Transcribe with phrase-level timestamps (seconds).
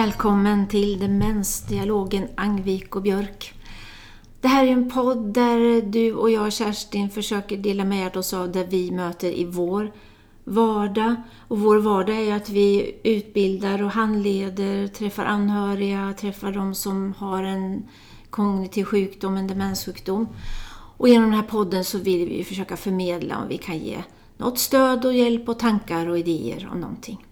[0.00, 3.54] Välkommen till Demensdialogen Angvik och Björk.
[4.40, 8.52] Det här är en podd där du och jag, Kerstin, försöker dela med oss av
[8.52, 9.92] det vi möter i vår
[10.44, 11.14] vardag.
[11.48, 17.42] Och vår vardag är att vi utbildar och handleder, träffar anhöriga, träffar de som har
[17.42, 17.88] en
[18.30, 20.28] kognitiv sjukdom, en demenssjukdom.
[20.96, 24.02] Och genom den här podden så vill vi försöka förmedla om vi kan ge
[24.36, 27.26] något stöd och hjälp och tankar och idéer om någonting.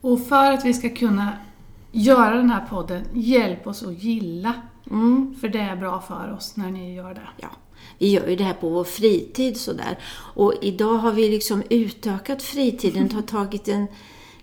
[0.00, 1.32] Och för att vi ska kunna
[1.92, 4.54] göra den här podden, hjälp oss att gilla.
[4.90, 5.34] Mm.
[5.40, 7.28] För det är bra för oss när ni gör det.
[7.36, 7.48] Ja,
[7.98, 9.98] vi gör ju det här på vår fritid sådär.
[10.34, 13.86] Och idag har vi liksom utökat fritiden, har tagit en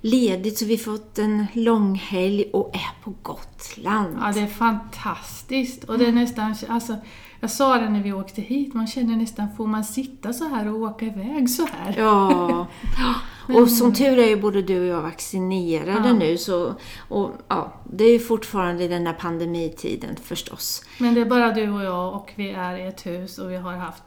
[0.02, 4.18] ledigt så vi fått en långhelg och är på Gotland.
[4.22, 5.84] Ja, det är fantastiskt.
[5.84, 6.96] Och det är nästan, alltså,
[7.40, 10.68] jag sa det när vi åkte hit, man känner nästan, får man sitta så här
[10.68, 11.96] och åka iväg så här?
[11.98, 12.68] Ja,
[13.48, 16.14] och som tur är ju både du och jag vaccinerade Ja.
[16.14, 16.74] nu så,
[17.10, 20.84] och ja, det är ju fortfarande i den här pandemitiden förstås.
[21.00, 23.56] Men det är bara du och jag och vi är i ett hus och vi
[23.56, 24.04] har haft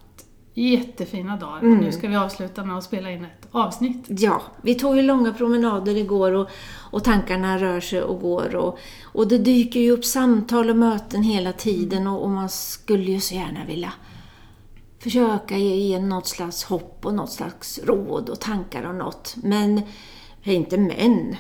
[0.55, 1.59] jättefina dagar.
[1.63, 1.79] Mm.
[1.79, 4.05] Nu ska vi avsluta med att spela in ett avsnitt.
[4.09, 6.49] Ja, vi tog ju långa promenader igår och,
[6.91, 8.57] och tankarna rör sig och går.
[8.57, 13.13] Och, och det dyker ju upp samtal och möten hela tiden och, och man skulle
[13.13, 13.93] ju så gärna vilja
[15.03, 19.37] försöka ge, ge något slags hopp och något slags råd och tankar och något.
[19.43, 19.83] Men,
[20.43, 21.37] inte men.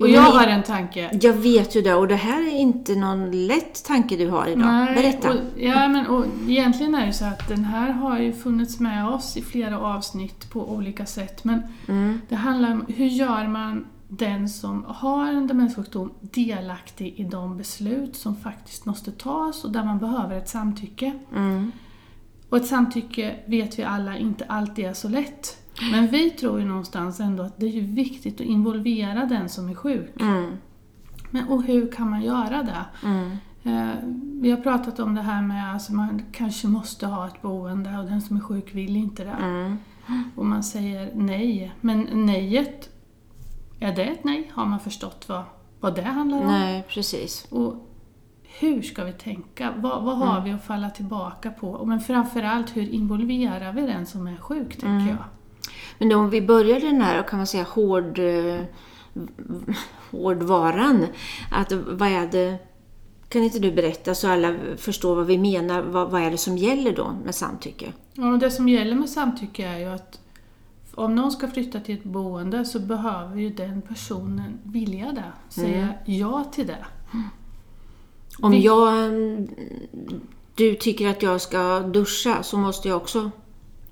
[0.00, 1.18] Och jag har en tanke.
[1.22, 4.86] Jag vet ju det och det här är inte någon lätt tanke du har idag.
[4.94, 5.30] Berätta.
[5.30, 9.08] Och, ja, men, och egentligen är det så att den här har ju funnits med
[9.08, 11.44] oss i flera avsnitt på olika sätt.
[11.44, 12.20] Men Mm.
[12.28, 18.16] det handlar om hur gör man den som har en demenssjukdom delaktig i de beslut
[18.16, 21.12] som faktiskt måste tas och där man behöver ett samtycke.
[21.36, 21.72] Mm.
[22.48, 25.56] Och ett samtycke vet vi alla inte alltid är så lätt.
[25.92, 29.74] Men vi tror ju någonstans ändå att det är viktigt att involvera den som är
[29.74, 30.20] sjuk.
[30.20, 30.56] Mm.
[31.30, 33.06] Men, och hur kan man göra det?
[33.06, 33.36] Mm.
[33.62, 33.96] Eh,
[34.42, 37.98] vi har pratat om det här med att alltså man kanske måste ha ett boende
[37.98, 39.30] och den som är sjuk vill inte det.
[39.30, 39.76] Mm.
[40.36, 41.72] Och man säger nej.
[41.80, 42.88] Men nejet,
[43.80, 44.50] är det ett nej?
[44.54, 45.42] Har man förstått vad,
[45.80, 46.46] vad det handlar om?
[46.46, 47.46] Nej, precis.
[47.50, 47.87] Och
[48.60, 49.74] hur ska vi tänka?
[49.76, 51.84] Vad, vad har vi att falla tillbaka på?
[51.84, 55.24] Men framförallt, hur involverar vi den som är sjuk, tänker jag?
[55.98, 58.60] Men om vi börjar den här, kan man säga, hård, eh,
[60.10, 61.06] hårdvaran.
[61.50, 62.58] Att vad är det,
[63.28, 65.82] kan inte du berätta så alla förstår vad vi menar?
[65.82, 67.92] Vad, vad är det som gäller då med samtycke?
[68.12, 70.20] Ja, det som gäller med samtycke är ju att
[70.94, 75.88] om någon ska flytta till ett boende så behöver ju den personen vilja det, säga
[76.04, 76.86] ja till det.
[78.40, 79.48] Om Vi- jag, mm,
[80.54, 83.30] du tycker att jag ska duscha så måste jag också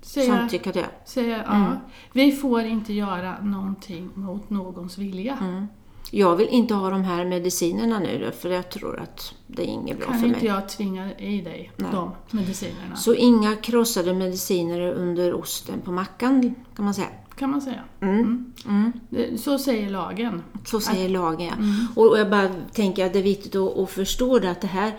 [0.01, 1.09] Säga, samtycka till det.
[1.09, 1.77] säga ja.
[2.13, 5.37] Vi får inte göra någonting mot någons vilja.
[5.41, 5.67] Mm.
[6.11, 9.97] Jag vill inte ha de här medicinerna nu för jag tror att det är inget
[9.97, 10.47] bra Kan för inte mig.
[10.47, 12.95] jag tvinga i dig de medicinerna?
[12.95, 17.07] Så inga krossade mediciner under osten på mackan kan man säga.
[17.37, 17.83] Kan man säga.
[18.01, 18.53] Mm.
[18.65, 18.91] Mm.
[19.09, 20.43] Det- Så säger lagen.
[20.65, 21.47] Så säger lagen.
[21.47, 21.53] ja.
[21.53, 21.87] Mm.
[21.95, 24.91] Och jag bara tänker att det är viktigt att, förstå det, att det här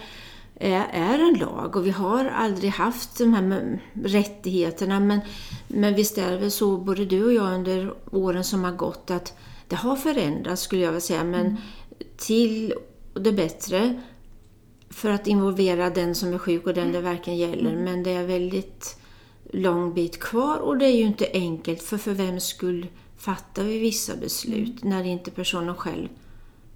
[0.60, 5.00] är, en lag och vi har aldrig haft de här rättigheterna.
[5.00, 5.21] Men,
[5.69, 9.10] men visst är det väl så, både du och jag under åren som har gått,
[9.10, 9.34] att
[9.69, 11.56] det har förändrats skulle jag vilja säga, men Mm.
[12.16, 12.75] till
[13.15, 14.00] det bättre
[14.91, 17.70] för att involvera den som är sjuk och den det verkligen gäller.
[17.72, 17.84] Mm.
[17.84, 18.97] Men det är väldigt
[19.53, 22.86] lång bit kvar och det är ju inte enkelt för för vem skull
[23.19, 24.97] fattar vi vissa beslut Mm.
[24.97, 26.09] när inte personen själv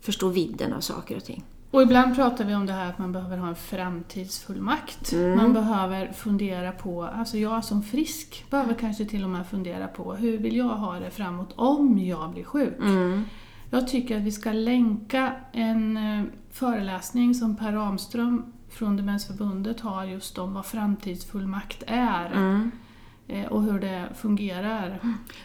[0.00, 1.44] förstår vidden av saker och ting.
[1.70, 5.12] Och ibland pratar vi om det här att man behöver ha en framtidsfullmakt.
[5.12, 5.36] Mm.
[5.36, 10.14] Man behöver fundera på, alltså jag som frisk behöver kanske till och med fundera på
[10.14, 12.78] hur vill jag ha det framåt om jag blir sjuk?
[12.78, 13.24] Mm.
[13.70, 20.04] Jag tycker att vi ska länka en eh, föreläsning som Per Ramström från Demensförbundet har
[20.04, 22.70] just om vad framtidsfullmakt är Mm.
[23.28, 24.98] eh, och hur det fungerar.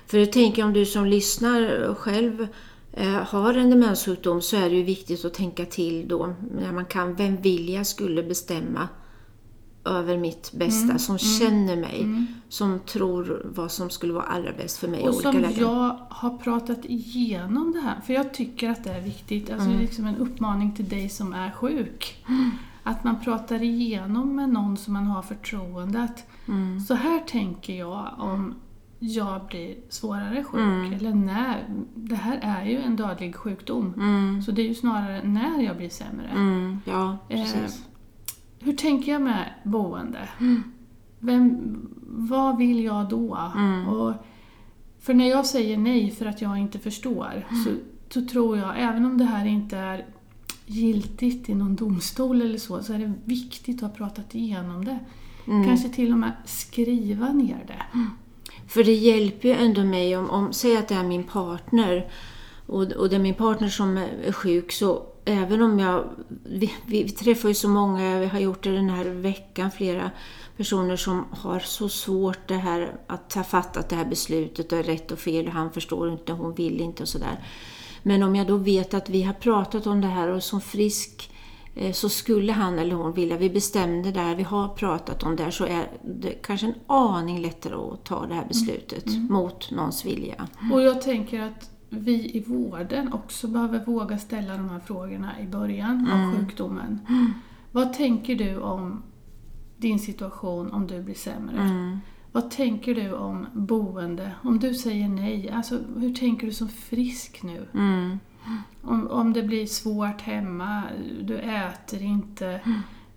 [0.07, 2.47] För jag tänker om du som lyssnar själv
[2.93, 6.85] eh, har en demenssjukdom så är det ju viktigt att tänka till då när man
[6.85, 8.87] kan, vem vill jag skulle bestämma
[9.85, 14.87] över mitt bästa, som känner mig, som tror vad som skulle vara allra bäst för
[14.87, 15.59] mig i Och olika som lägen.
[15.59, 19.49] jag har pratat igenom det här, för jag tycker att det är viktigt.
[19.49, 19.77] Alltså Mm.
[19.77, 22.23] det är liksom en uppmaning till dig som är sjuk.
[22.87, 26.03] Att man pratar igenom med någon som man har förtroende.
[26.03, 26.79] Att Mm.
[26.79, 28.55] Så här tänker jag om
[28.99, 30.59] jag blir svårare sjuk.
[30.59, 30.93] Mm.
[30.93, 31.65] Eller när.
[31.95, 33.93] Det här är ju en dödlig sjukdom.
[33.97, 34.41] Mm.
[34.41, 36.27] Så det är ju snarare när jag blir sämre.
[36.27, 36.79] Mm.
[36.85, 37.45] Ja, Eh.
[38.59, 40.29] Hur tänker jag med boende?
[40.39, 40.63] Mm.
[41.19, 43.51] Vem, vad vill jag då?
[43.55, 43.87] Mm.
[43.87, 44.13] Och
[44.99, 47.71] för när jag säger nej för att jag inte förstår så
[48.09, 50.05] så tror jag, även om det här inte är
[50.67, 54.99] giltigt i någon domstol eller så, så är det viktigt att ha pratat igenom det.
[55.65, 57.85] Kanske till och med skriva ner det.
[58.67, 62.11] För det hjälper ju ändå mig om, om säg att det är min partner
[62.65, 66.03] och, och det är min partner som är sjuk så även om jag,
[66.43, 70.11] vi, vi träffar ju så många, vi har gjort det den här veckan, flera
[70.57, 75.11] personer som har så svårt det här att ha fattat det här beslutet och rätt
[75.11, 77.43] och fel och han förstår inte, hon vill inte och sådär.
[78.07, 81.31] Men om jag då vet att vi har pratat om det här och som frisk
[81.75, 85.35] eh, så skulle han eller hon vilja, vi bestämde det här, vi har pratat om
[85.35, 89.71] det här, så är det kanske en aning lättare att ta det här beslutet mot
[89.71, 90.47] någons vilja.
[90.73, 95.47] Och jag tänker att vi i vården också behöver våga ställa de här frågorna i
[95.47, 96.99] början av sjukdomen.
[97.71, 99.03] Vad tänker du om
[99.77, 101.99] din situation om du blir sämre?
[102.37, 104.31] Vad tänker du om boende?
[104.43, 107.67] Om du säger nej, alltså, hur tänker du som frisk nu?
[108.81, 110.83] Om, om det blir svårt hemma,
[111.21, 112.61] du äter inte,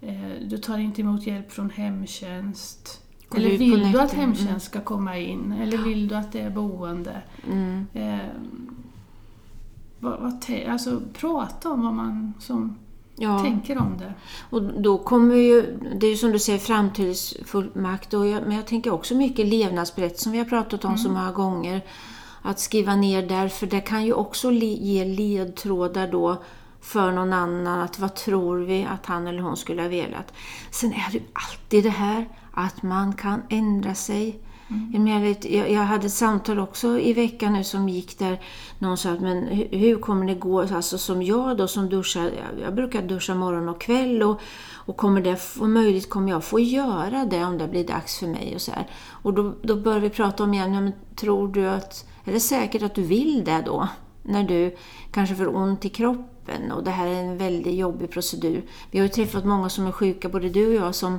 [0.01, 3.03] eh, du tar inte emot hjälp från hemtjänst.
[3.29, 4.23] Går Eller vill du att nätterna?
[4.23, 5.53] hemtjänst ska komma in?
[5.53, 7.23] Eller vill du att det är boende?
[7.51, 7.87] Mm.
[7.93, 8.19] Eh,
[9.99, 12.77] vad, vad alltså, prata om vad man som
[13.23, 13.39] Ja.
[13.39, 14.15] tänker om det.
[14.51, 18.67] Och då kommer ju, det är ju som du säger framtidsfullmakt, och jag, men jag
[18.67, 21.85] tänker också mycket levnadsberättelse som vi har pratat om så många gånger.
[22.43, 26.43] Att skriva ner där, för det kan ju också le, ge ledtrådar då
[26.81, 27.81] för någon annan.
[27.81, 30.33] Att vad tror vi att han eller hon skulle ha velat?
[30.71, 34.41] Sen är det ju alltid det här att man kan ändra sig.
[34.71, 35.07] Mm.
[35.07, 38.41] Jag, jag, jag hade ett samtal också i veckan nu som gick där
[38.79, 42.31] någon sa att men hur, hur kommer det gå, alltså som jag då som duschar,
[42.63, 44.41] jag, brukar duscha morgon och kväll och,
[44.73, 48.27] och kommer det om möjligt kommer jag få göra det om det blir dags för
[48.27, 48.87] mig och så här.
[49.11, 52.83] Och då, då börjar vi prata om igen, men tror du att, är det säkert
[52.83, 53.89] att du vill det då?
[54.23, 54.77] När du
[55.11, 58.63] kanske får ont i kroppen och det här är en väldigt jobbig procedur.
[58.91, 61.19] Vi har ju träffat många som är sjuka, både du och jag, som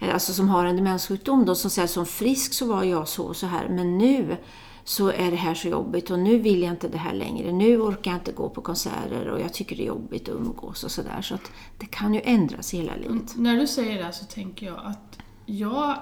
[0.00, 3.36] alltså som har en demenssjukdom då, som säger som frisk så var jag så och
[3.36, 4.36] så här, men nu
[4.84, 7.52] så är det här så jobbigt och nu vill jag inte det här längre.
[7.52, 10.84] Nu orkar jag inte gå på konserter och jag tycker det är jobbigt att umgås
[10.84, 11.22] och sådär.
[11.22, 13.36] Så att det kan ju ändras hela livet.
[13.36, 15.94] När du säger det så tänker jag att jag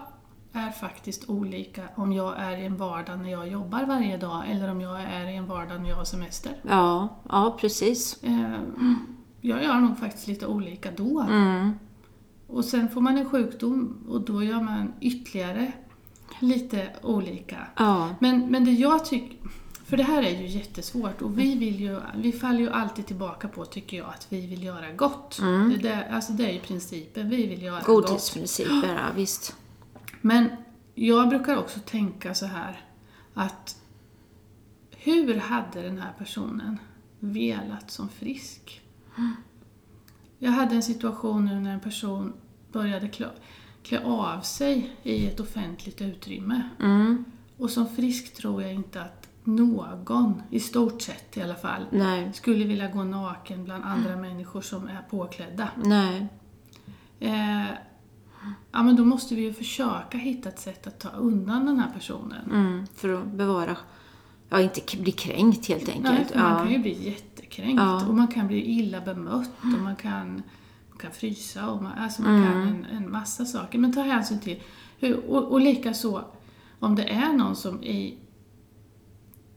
[0.52, 4.70] är faktiskt olika om jag är i en vardag när jag jobbar varje dag eller
[4.70, 6.52] om jag är i en vardag när jag har semester.
[6.62, 8.22] Ja, ja precis.
[8.22, 8.60] Eh,
[9.40, 11.20] Jag gör nog faktiskt lite olika då.
[11.20, 11.72] Mm.
[12.46, 15.72] Och sen får man en sjukdom och då gör man ytterligare
[16.40, 17.66] lite olika.
[17.76, 19.38] Ja, Men, men det jag tycker,
[19.84, 23.48] för det här är ju jättesvårt och vi vill ju, vi faller ju alltid tillbaka
[23.48, 25.38] på, tycker jag, att vi vill göra gott.
[25.70, 27.86] Det, där, alltså det är ju principen, vi vill göra gott.
[27.86, 29.56] godhetsprinciper, ja visst.
[30.20, 30.48] Men
[30.94, 32.80] jag brukar också tänka så här
[33.34, 33.76] att
[34.90, 36.78] hur hade den här personen
[37.20, 38.80] velat som frisk?
[40.38, 42.32] Jag hade en situation nu när en person
[42.72, 43.26] började klä,
[43.82, 46.62] klä av sig i ett offentligt utrymme.
[46.80, 47.24] Mm.
[47.56, 52.32] Och som frisk tror jag inte att någon, i stort sett i alla fall, Nej,
[52.32, 55.68] skulle vilja gå naken bland andra människor som är påklädda.
[55.84, 56.26] nej.
[57.20, 57.66] Eh,
[58.72, 61.90] ja, men då måste vi ju försöka hitta ett sätt att ta undan den här
[61.94, 62.50] personen.
[62.50, 62.86] Mm.
[62.94, 63.76] För att bevara,
[64.48, 66.04] ja inte bli kränkt helt enkelt.
[66.34, 66.58] Nej, man ja.
[66.58, 68.06] kan ju bli jättekränkt Ja.
[68.08, 70.28] och man kan bli illa bemött och man kan,
[70.90, 72.68] man kan frysa och man, alltså man kan Mm.
[72.68, 73.78] en, en massa saker.
[73.78, 74.62] Men ta hänsyn till,
[74.98, 76.24] hur, och, och likaså
[76.78, 78.18] om det är någon som i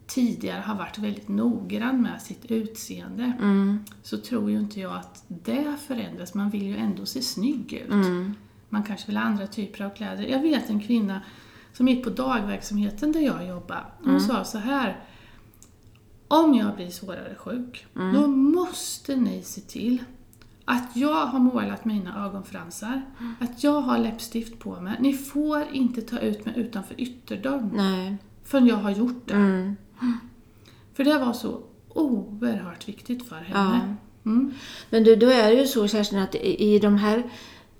[0.08, 3.80] tidigare har varit väldigt noggrann med sitt utseende Mm.
[4.04, 6.34] så tror ju inte jag att det förändras.
[6.34, 7.92] Man vill ju ändå se snygg ut.
[7.92, 8.34] Mm.
[8.70, 10.24] Man kanske vill ha andra typer av kläder.
[10.24, 11.22] Jag vet en kvinna
[11.74, 13.84] som gick på dagverksamheten där jag jobbade.
[14.04, 15.04] Hon sa så här.
[16.28, 20.04] Om jag blir svårare sjuk, då måste ni se till
[20.66, 23.02] att jag har målat mina ögonfransar,
[23.40, 24.96] att jag har läppstift på mig.
[25.00, 28.18] Ni får inte ta ut mig utanför ytterdörren Nej.
[28.44, 29.34] förrän jag har gjort det.
[29.34, 29.76] Mm.
[30.94, 33.96] För det var så oerhört viktigt för henne.
[34.26, 34.54] Mm.
[34.90, 37.24] Men du, då är det ju så Kerstin att i de här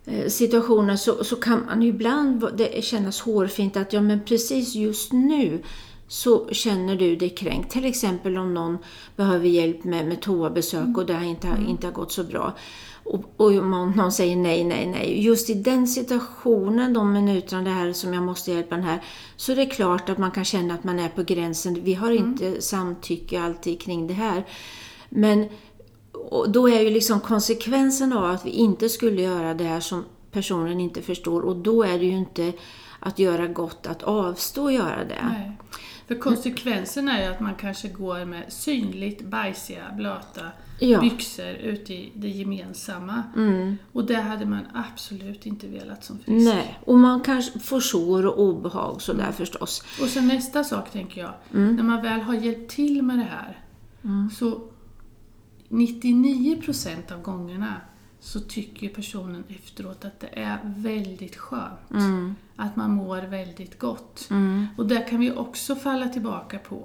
[0.06, 5.14] eh, situationerna så, så kan man ibland det kännas hårfint att ja men precis just
[5.14, 5.64] nu
[6.08, 7.72] så känner du dig kränkt.
[7.72, 8.78] Till exempel om någon
[9.16, 12.54] behöver hjälp med, med toabesök och det har inte, inte har gått så bra.
[13.04, 15.24] Och, och någon säger nej, nej, nej.
[15.24, 19.04] Just i den situationen, de minuterna det här som jag måste hjälpa den här,
[19.36, 21.84] så är det klart att man kan känna att man är på gränsen.
[21.84, 24.46] Vi har inte samtycke alltid kring det här.
[25.10, 25.50] Men
[26.20, 30.06] och då är ju liksom konsekvensen av att vi inte skulle göra det här som
[30.32, 32.54] personen inte förstår och då är det ju inte
[33.00, 35.26] att göra gott att avstå och göra det.
[35.34, 35.52] Nej.
[36.08, 40.42] För konsekvensen är ju att man kanske går med synligt bajsiga, blöta
[40.82, 41.02] Ja.
[41.02, 43.24] byxor ute i det gemensamma.
[43.36, 43.78] Mm.
[43.92, 46.46] Och det hade man absolut inte velat som frisk.
[46.46, 49.84] Nej, och man kanske får sår och obehag sådär förstås.
[50.02, 51.76] Och sen nästa sak tänker jag, Mm.
[51.76, 53.60] när man väl har hjälpt till med det här
[54.40, 54.62] så
[55.70, 57.76] 99% av gångerna
[58.20, 61.92] så tycker personen efteråt att det är väldigt skönt.
[61.92, 62.36] Mm.
[62.56, 64.30] Att man mår väldigt gott.
[64.78, 66.76] Och där kan vi också falla tillbaka på.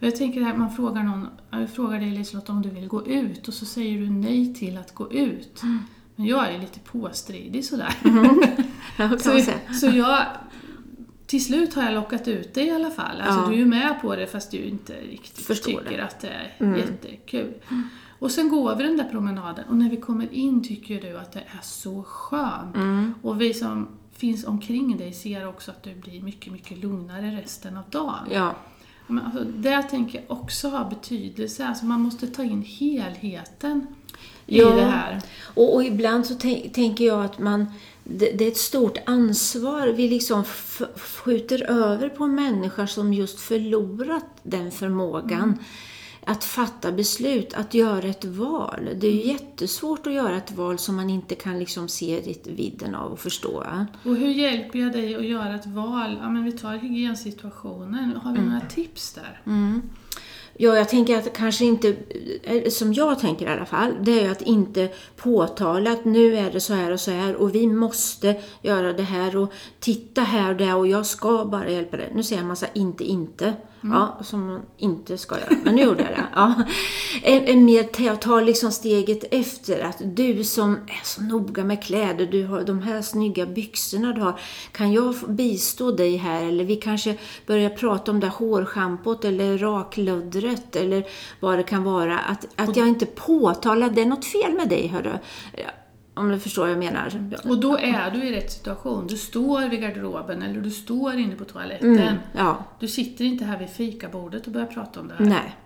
[0.00, 3.06] Och jag tänker här, man frågar någon, jag frågar dig Liselott om du vill gå
[3.06, 5.62] ut och så säger du nej till att gå ut.
[6.16, 7.94] Men jag är lite påstridig sådär.
[8.98, 9.40] Ja, kan Så,
[9.80, 10.26] så jag,
[11.26, 13.20] till slut har jag lockat ut dig i alla fall.
[13.20, 13.56] Alltså Ja.
[13.56, 15.94] du är med på det fast du inte riktigt Förstår tycker det.
[15.94, 16.06] Mm.
[16.06, 17.54] att det är jättekul.
[18.20, 21.32] Och sen går vi den där promenaden och när vi kommer in tycker du att
[21.32, 22.76] det är så skönt.
[22.76, 23.14] Mm.
[23.22, 27.76] Och vi som finns omkring dig ser också att du blir mycket, mycket lugnare resten
[27.76, 28.28] av dagen.
[28.30, 28.54] Ja,
[29.06, 31.66] Men alltså, det tänker jag också har betydelse.
[31.66, 33.86] Alltså man måste ta in helheten
[34.46, 34.72] Ja.
[34.72, 35.22] i det här.
[35.54, 37.66] Och, och ibland så tän- tänker jag att man,
[38.04, 40.44] det, det är ett stort ansvar vi liksom
[40.96, 45.58] skjuter över på en människa som just förlorat den förmågan.
[46.30, 48.88] Att fatta beslut, att göra ett val.
[49.00, 52.94] Det är ju jättesvårt att göra ett val som man inte kan liksom se vidden
[52.94, 53.64] av och förstå.
[54.04, 56.18] Och hur hjälper jag dig att göra ett val?
[56.22, 58.16] Ja, men vi tar hygiensituationen.
[58.22, 58.50] Har vi Mm.
[58.50, 59.40] några tips där?
[60.56, 61.96] Ja, jag tänker att kanske inte,
[62.42, 66.50] eh, som jag tänker i alla fall, det är att inte påtala att nu är
[66.52, 70.50] det så här och så här och vi måste göra det här och titta här
[70.50, 72.12] och där och jag ska bara hjälpa dig.
[72.14, 73.54] Nu säger jag en massa inte, inte.
[73.82, 75.56] Ja, som man inte ska göra.
[75.64, 76.26] Men nu gjorde jag det.
[76.34, 76.54] Ja.
[77.54, 79.80] Mer ta, liksom steget efter.
[79.80, 84.20] Att du som är så noga med kläder, du har de här snygga byxorna du
[84.20, 84.40] har.
[84.72, 86.44] Kan jag bistå dig här?
[86.44, 91.04] Eller vi kanske börjar prata om det här hårschampot eller raklöddret eller
[91.40, 92.18] vad det kan vara.
[92.18, 95.12] Att, att jag inte påtalar det är något fel med dig, hörru.
[96.14, 97.30] Om du förstår vad jag menar.
[97.44, 99.06] Och då är du i rätt situation.
[99.06, 101.98] Du står vid garderoben eller du står inne på toaletten.
[101.98, 102.64] Mm, ja.
[102.78, 105.24] Du sitter inte här vid fikabordet och börjar prata om det här.
[105.24, 105.56] Nej.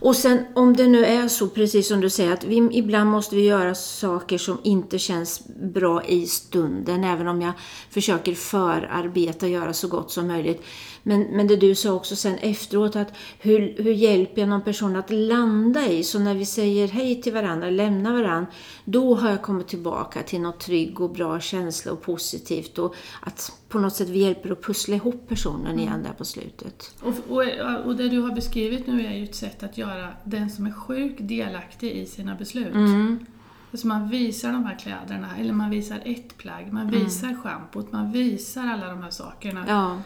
[0.00, 3.36] Och sen om det nu är så, precis som du säger, att vi, ibland måste
[3.36, 7.52] vi göra saker som inte känns bra i stunden, även om jag
[7.90, 10.62] försöker förarbeta och göra så gott som möjligt.
[11.02, 14.96] Men, men det du sa också sen efteråt, att hur, hur hjälper jag någon person
[14.96, 16.04] att landa i?
[16.04, 18.46] Så när vi säger hej till varandra, lämnar varandra,
[18.84, 22.78] då har jag kommit tillbaka till något trygg och bra känsla och positivt.
[22.78, 26.94] Och att på något sätt vi hjälper att pussla ihop personen igen där på slutet.
[27.00, 27.44] Och, och,
[27.86, 30.72] och det du har beskrivit nu är ju ett sätt att göra den som är
[30.72, 32.74] sjuk delaktig i sina beslut.
[32.74, 33.26] Mm.
[33.70, 37.04] Alltså man visar de här kläderna, eller man visar ett plagg, man Mm.
[37.04, 39.64] visar schampot, man visar alla de här sakerna.
[39.68, 39.98] Ja.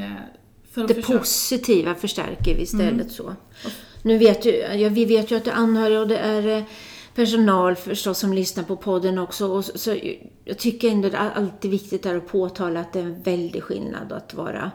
[0.00, 0.10] Eh,
[0.72, 3.34] för att Det försöka- positiva förstärker vi istället så.
[4.02, 6.64] Nu vet ju, ja, vi vet ju att det är anhöriga och det är eh,
[7.14, 9.46] personal förstås som lyssnar på podden också.
[9.46, 9.96] Och så, så
[10.44, 14.12] jag tycker ändå det är alltid viktigt att påtala att det är en väldig skillnad
[14.12, 14.70] att vara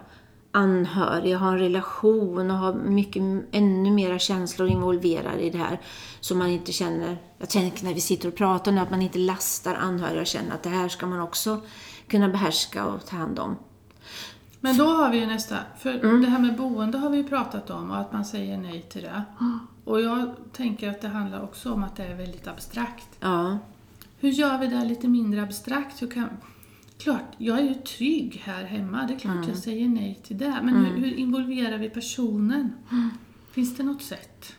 [0.51, 5.82] anhörig, ha en relation och ha mycket, ännu mera känslor involverade i det här.
[6.20, 9.20] Så man inte känner, jag tänker när vi sitter och pratar nu, att man inte
[9.20, 11.62] lastar anhöriga och känner att det här ska man också
[12.08, 13.56] kunna behärska och ta hand om.
[14.60, 16.22] Men då har vi ju nästa, för Mm.
[16.22, 19.01] det här med boende har vi ju pratat om och att man säger nej till
[19.01, 19.24] det.
[19.88, 23.08] Och jag tänker att det handlar också om att det är väldigt abstrakt.
[23.20, 23.58] Ja.
[24.20, 26.01] Hur gör vi det lite mindre abstrakt?
[26.01, 26.29] Hur kan...
[26.98, 29.50] Klart, jag är ju trygg här hemma, det är klart Mm.
[29.50, 30.60] jag säger nej till det.
[30.63, 32.74] Men hur, hur involverar vi personen?
[33.51, 34.53] Finns det något sätt?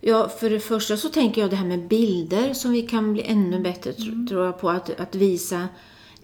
[0.00, 3.22] Ja, för det första så tänker jag det här med bilder som vi kan bli
[3.22, 5.68] ännu bättre, tr- tror jag, på att, att visa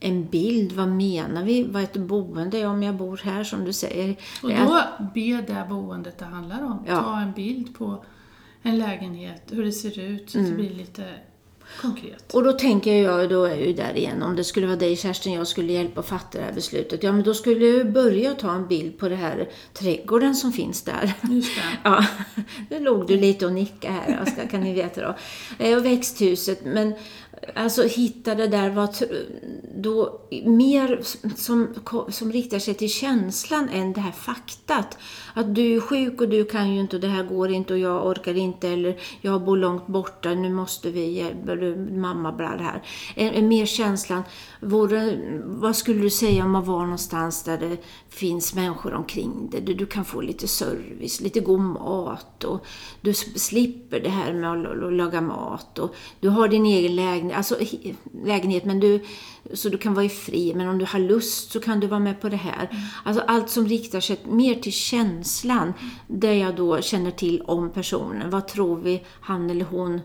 [0.00, 0.73] en bild.
[0.73, 1.64] Vad menar vi?
[1.64, 4.17] Vad ett boende är om jag bor här, som du säger.
[4.43, 4.83] Och då
[5.14, 6.85] be det boendet det handlar om.
[6.88, 7.02] Ja.
[7.02, 8.05] Ta en bild på
[8.62, 10.50] en lägenhet, hur det ser ut, så Mm.
[10.50, 11.05] det blir lite
[11.81, 12.35] konkret.
[12.35, 14.97] Och då tänker jag, då är jag ju där igen, om det skulle vara dig
[14.97, 17.02] Kerstin, jag skulle hjälpa att fatta det här beslutet.
[17.02, 20.52] Ja, men då skulle jag ju börja ta en bild på det här trädgården som
[20.52, 21.12] finns där.
[21.31, 21.62] Just det.
[21.85, 22.05] Ja,
[22.71, 25.14] nu låg du lite och nickade här, kan ni veta då.
[25.64, 26.95] Eh, Och växthuset, men
[27.55, 28.97] alltså hitta det där vad,
[29.83, 31.01] då mer
[31.37, 31.69] som,
[32.09, 34.99] som riktar sig till känslan än det här faktat.
[35.35, 37.79] Att du är sjuk och du kan ju inte och det här går inte och
[37.79, 41.55] jag orkar inte eller jag bor långt borta, nu måste vi hjälpa,
[42.01, 42.83] mamma bla det här.
[43.15, 44.23] En, mer känslan,
[44.61, 47.77] vore, vad skulle du säga om att vara någonstans där det
[48.09, 49.61] finns människor omkring dig?
[49.61, 52.67] Du, du kan få lite service, lite god mat och
[53.01, 57.37] du slipper det här med att, att laga mat och du har din egen lägenhet.
[57.37, 57.57] alltså
[58.25, 59.05] lägenhet, men du,
[59.55, 60.55] så du kan vara i fri.
[60.55, 62.69] Men om du har lust så kan du vara med på det här.
[63.05, 65.75] Alltså allt som riktar sig mer till känslan,
[66.07, 68.31] där jag då känner till om personen.
[68.31, 70.00] Vad tror vi han eller hon,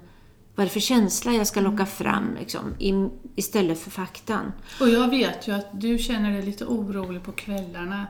[0.56, 4.52] vad är det för känsla jag ska locka fram liksom, i, istället för faktan.
[4.82, 8.08] Och jag vet ju att du känner dig lite orolig på kvällarna.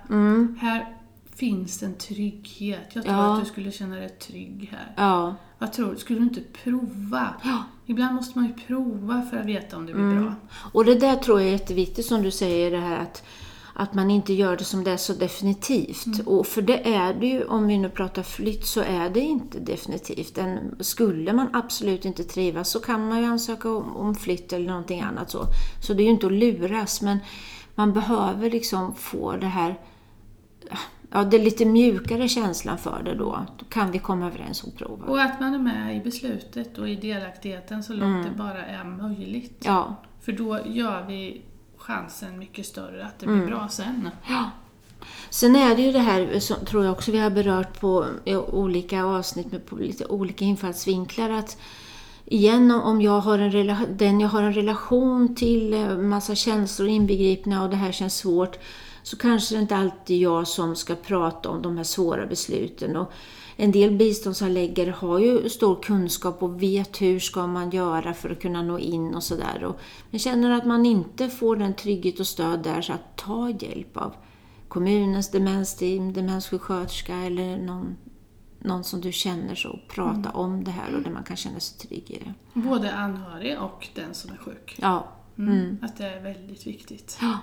[0.59, 0.97] Här
[1.35, 2.79] finns en trygghet.
[2.93, 3.25] Jag tror Mm.
[3.25, 3.33] Ja.
[3.33, 4.93] att du skulle känna dig trygg här.
[4.97, 5.97] Ja, Vad tror du?
[5.99, 7.33] Skulle du inte prova?
[7.85, 10.33] Ibland måste man ju prova för att veta om det blir bra.
[10.73, 13.23] Och det där tror jag är jätteviktigt som du säger, det här att,
[13.73, 16.19] att man inte gör det som det är så definitivt.
[16.25, 19.59] Och för det är det ju, om vi nu pratar flytt, så är det inte
[19.59, 20.37] definitivt.
[20.37, 24.67] En, skulle man absolut inte trivas så kan man ju ansöka om, om flytt eller
[24.67, 25.45] någonting annat så.
[25.81, 27.17] Så det är ju inte att luras, men
[27.75, 29.75] man behöver liksom få det här
[31.11, 33.45] Ja, det lite mjukare känslan för det då.
[33.59, 35.05] Då kan vi komma överens om prova.
[35.05, 38.83] Och att man är med i beslutet och i delaktigheten så långt det bara är
[38.83, 39.61] möjligt.
[39.65, 41.41] Ja, För då gör vi
[41.77, 44.09] chansen mycket större att det blir bra sen.
[45.29, 48.05] Sen är det ju det här som tror jag också vi har berört på
[48.51, 51.57] olika avsnitt med på lite olika infallsvinklar att
[52.25, 56.87] igen om jag har en rela- den jag har en relation till, eh, massa känslor
[56.89, 58.57] inbegripna och det här känns svårt
[59.05, 62.95] så kanske det inte alltid är jag som ska prata om de här svåra besluten.
[62.95, 63.11] Och
[63.55, 68.41] en del biståndshandläggare har ju stor kunskap och vet hur ska man göra för att
[68.41, 69.73] kunna nå in och sådär.
[70.09, 73.97] Men känner att man inte får den trygghet och stöd där så att ta hjälp
[73.97, 74.15] av
[74.67, 77.95] kommunens demensteam, demenssjuksköterska eller någon,
[78.59, 79.79] någon som du känner så.
[79.89, 82.59] Prata om det här och där man kan känna sig trygg i det.
[82.59, 84.75] Både anhörig och den som är sjuk.
[84.81, 85.07] Ja.
[85.37, 85.77] Mm.
[85.81, 87.17] Att det är väldigt viktigt.
[87.21, 87.39] Ja.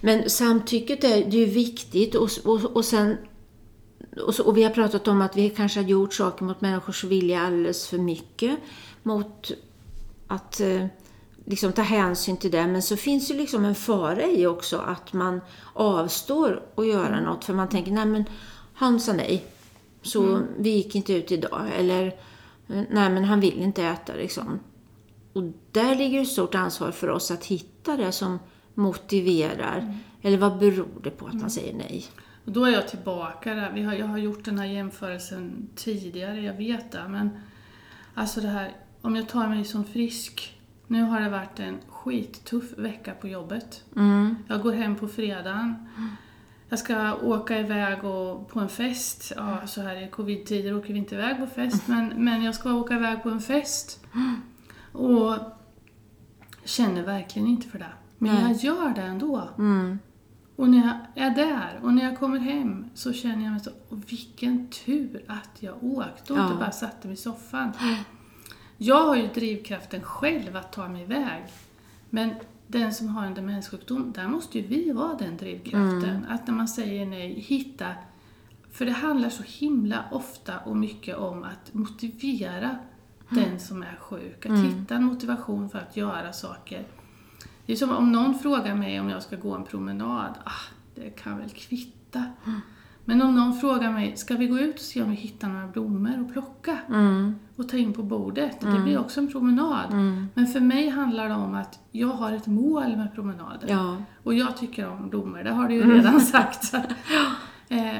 [0.00, 3.16] Men samtycket är, det är ju viktigt och, och, och sen
[4.26, 7.04] och, så, och vi har pratat om att vi kanske har gjort saker mot människors
[7.04, 8.58] vilja alldeles för mycket.
[9.02, 9.50] Mot
[10.26, 10.86] att eh,
[11.44, 12.66] liksom ta hänsyn till det.
[12.66, 15.40] Men så finns ju liksom en fara i också att man
[15.72, 17.44] avstår att göra något.
[17.44, 18.24] För man tänker, nej men
[18.74, 19.44] han sa nej.
[20.02, 21.70] Så vi gick inte ut idag.
[21.78, 22.06] Eller,
[22.68, 24.60] eh, nej men han vill inte äta liksom.
[25.32, 28.38] Och där ligger ett stort ansvar för oss att hitta det som
[28.74, 29.98] motiverar.
[30.22, 32.04] Eller vad beror det på att man säger nej?
[32.44, 33.72] Och då är jag tillbaka där.
[33.72, 37.08] Vi har, jag har gjort den här jämförelsen tidigare, jag vet det.
[37.08, 37.30] Men
[38.14, 40.50] alltså det här, om jag tar mig som frisk.
[40.86, 43.84] Nu har det varit en skittuff vecka på jobbet.
[43.96, 44.36] Mm.
[44.48, 45.88] Jag går hem på fredagen.
[46.68, 49.32] Jag ska åka iväg och, på en fest.
[49.36, 52.72] Ja, så här i covid-tider åker vi inte iväg på fest, men, men jag ska
[52.72, 54.06] åka iväg på en fest.
[54.92, 55.34] Och
[56.64, 57.92] känner verkligen inte för det.
[58.24, 58.52] Men Nej.
[58.52, 59.48] jag gör det ändå.
[59.58, 59.98] Mm.
[60.56, 60.78] Och när
[61.14, 64.68] jag är där och när jag kommer hem så känner jag mig så, och vilken
[64.68, 66.44] tur att jag åkte och Ja.
[66.44, 67.72] inte bara satte mig i soffan.
[68.76, 71.44] Jag har ju drivkraften själv att ta mig iväg.
[72.10, 72.34] Men
[72.66, 76.26] den som har en demenssjukdom, där måste ju vi vara den drivkraften.
[76.28, 77.86] Att när man säger nej, hitta...
[78.70, 82.76] För det handlar så himla ofta och mycket om att motivera
[83.28, 84.46] den som är sjuk.
[84.46, 86.84] Att hitta en motivation för att göra saker.
[87.66, 90.34] Det är som om någon frågar mig om jag ska gå en promenad.
[90.44, 90.50] Ah,
[90.94, 92.24] det kan väl kvitta.
[93.04, 95.66] Men om någon frågar mig, ska vi gå ut och se om vi hittar några
[95.66, 96.78] blommor och plocka?
[96.88, 97.34] Mm.
[97.56, 98.60] Och ta in på bordet.
[98.60, 99.92] Det blir också en promenad.
[99.92, 100.28] Mm.
[100.34, 103.68] Men för mig handlar det om att jag har ett mål med promenaden.
[103.68, 103.96] Ja.
[104.22, 106.74] Och jag tycker om blommor, det har du ju redan sagt.
[107.68, 107.96] Eh,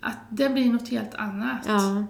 [0.00, 1.64] att det blir något helt annat.
[1.66, 2.04] Ja.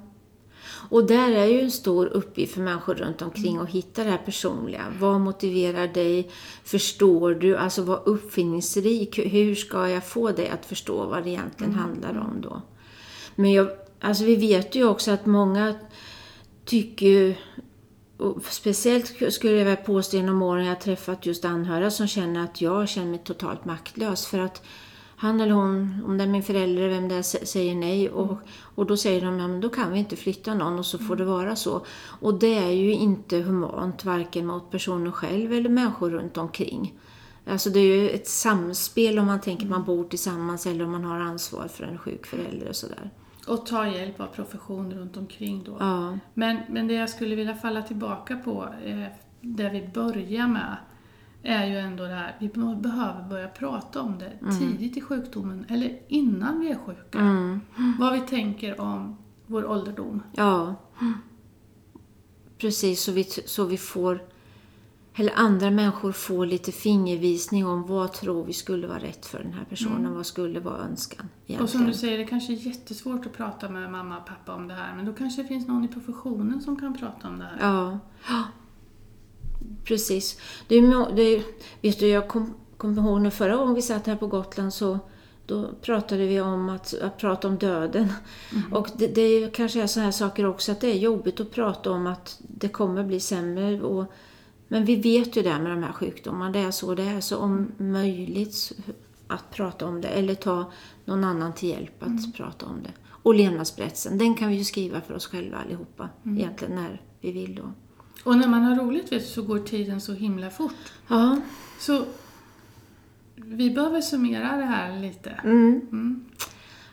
[0.89, 4.19] Och där är ju en stor uppgift för människor runt omkring att hitta det här
[4.19, 4.85] personliga.
[4.99, 6.31] Vad motiverar dig?
[6.65, 7.57] Förstår du?
[7.57, 9.19] Alltså var uppfinningsrik.
[9.19, 12.63] Hur ska jag få dig att förstå vad det egentligen handlar om då?
[13.35, 13.69] Men jag,
[14.01, 15.75] alltså vi vet ju också att många
[16.65, 17.35] tycker ju,
[18.17, 22.61] och speciellt skulle jag vilja påstå genom åren jag träffat just anhöriga som känner att
[22.61, 24.63] jag känner mig totalt maktlös för att
[25.23, 28.39] han eller hon, om det är min förälder vem det är, sä- säger nej och,
[28.75, 31.17] och då säger de, ja, men då kan vi inte flytta någon och så får
[31.17, 31.85] det vara så.
[32.21, 36.99] Och det är ju inte humant, varken mot personen själv eller människor runt omkring.
[37.47, 41.05] Alltså det är ju ett samspel om man tänker man bor tillsammans eller om man
[41.05, 43.11] har ansvar för en sjuk förälder och sådär.
[43.47, 45.77] Och ta hjälp av profession runt omkring då.
[45.81, 46.19] Ja.
[46.35, 49.05] Men, men det jag skulle vilja falla tillbaka på, eh,
[49.41, 50.77] där vi börjar med,
[51.43, 55.65] är ju ändå det här, vi be- behöver börja prata om det tidigt i sjukdomen,
[55.69, 57.19] eller innan vi är sjuka.
[57.19, 57.61] Mm.
[58.01, 60.23] Vad vi tänker om vår ålderdom.
[60.33, 60.75] Ja.
[62.59, 64.23] Precis, så vi, så vi får,
[65.15, 69.53] eller andra människor får lite fingervisning om vad tror vi skulle vara rätt för den
[69.53, 71.63] här personen, vad skulle vara önskan egentligen.
[71.63, 74.69] Och som du säger, det kanske är jättesvårt att prata med mamma och pappa om
[74.69, 77.45] det här, men då kanske det finns någon i professionen som kan prata om det
[77.45, 77.59] här.
[77.61, 77.99] Ja.
[79.85, 80.41] Precis.
[80.69, 81.43] Det är, det
[81.81, 84.99] vet du, jag kom, kom ihåg nu förra gången vi satt här på Gotland så
[85.47, 88.13] då pratade vi om att, att prata om döden.
[88.73, 91.91] Och det, det kanske är så här saker också att det är jobbigt att prata
[91.91, 93.83] om att det kommer bli sämre.
[93.83, 94.13] Och,
[94.69, 97.21] men vi vet ju det med de här sjukdomarna, det är så det är.
[97.21, 98.73] Så om möjligt
[99.27, 100.73] att prata om det eller ta
[101.05, 102.93] någon annan till hjälp att prata om det.
[103.23, 107.55] Och levnadsberättelsen, den kan vi ju skriva för oss själva allihopa egentligen när vi vill
[107.55, 107.73] då.
[108.25, 110.93] Och när man har roligt vet du, så går tiden så himla fort.
[111.09, 111.37] Ja,
[111.81, 112.05] Så
[113.37, 115.31] vi behöver summera det här lite.
[115.45, 115.81] mm.
[115.93, 116.25] Mm.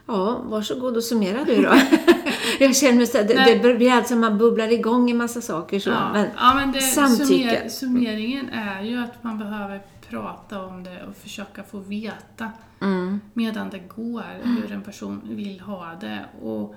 [0.06, 1.74] Ja, varsågod och summera du då.
[2.60, 5.90] jag känner här, det, det blir alltså man bubblar igång en massa saker så.
[5.90, 7.26] Ja, Men, ja, men det, samtycke.
[7.26, 13.20] summer, summeringen är ju att man behöver prata om det och försöka få veta mm,
[13.34, 16.26] medan det går hur en person vill ha det.
[16.42, 16.76] Och,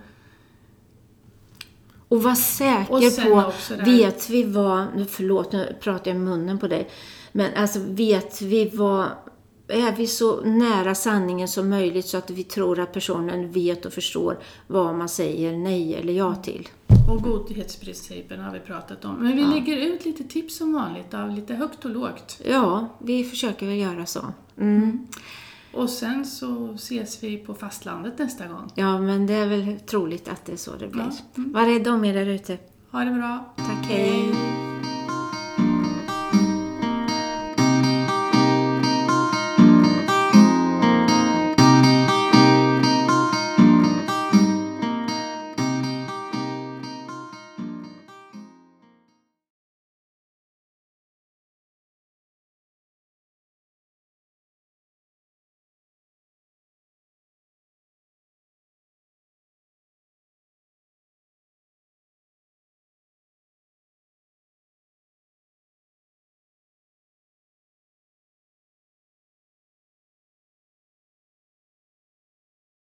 [2.12, 3.52] och var Och säker sen på,
[3.84, 6.88] vet vi vad, nu förlåt nu pratar jag i munnen på dig,
[7.32, 9.06] men alltså vet vi vad,
[9.68, 13.92] är vi så nära sanningen som möjligt så att vi tror att personen vet och
[13.92, 16.68] förstår vad man säger nej eller ja till?
[17.08, 19.14] och godhetsprincipen har vi pratat om.
[19.14, 22.40] Men vi lägger ut lite tips som vanligt av lite högt och lågt.
[22.44, 24.20] Ja, vi försöker väl göra så.
[24.58, 25.06] Mm.
[25.72, 28.70] Och sen så ses vi på fastlandet nästa gång.
[28.74, 31.02] Ja, men det är väl troligt att det är så det blir.
[31.02, 31.52] Ja, mm.
[31.52, 32.58] Var rädda om er där ute.
[32.90, 33.54] Ha det bra!
[33.56, 34.71] Tack, hej.